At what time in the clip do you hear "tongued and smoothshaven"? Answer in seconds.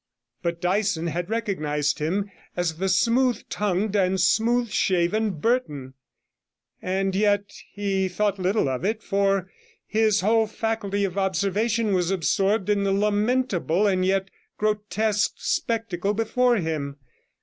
3.49-5.39